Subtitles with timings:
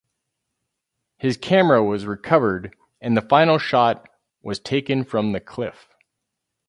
[1.17, 4.09] His camera was recovered and the final shot
[4.41, 5.89] was taken from the cliff.